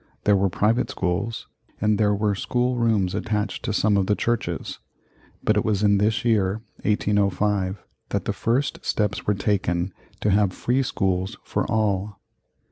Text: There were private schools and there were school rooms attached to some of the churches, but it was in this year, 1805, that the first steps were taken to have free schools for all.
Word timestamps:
There 0.23 0.35
were 0.35 0.49
private 0.49 0.89
schools 0.89 1.45
and 1.79 1.99
there 1.99 2.15
were 2.15 2.33
school 2.33 2.75
rooms 2.75 3.13
attached 3.13 3.61
to 3.65 3.71
some 3.71 3.97
of 3.97 4.07
the 4.07 4.15
churches, 4.15 4.79
but 5.43 5.55
it 5.55 5.63
was 5.63 5.83
in 5.83 5.99
this 5.99 6.25
year, 6.25 6.63
1805, 6.81 7.83
that 8.09 8.25
the 8.25 8.33
first 8.33 8.83
steps 8.83 9.27
were 9.27 9.35
taken 9.35 9.93
to 10.21 10.31
have 10.31 10.53
free 10.53 10.81
schools 10.81 11.37
for 11.43 11.69
all. 11.71 12.19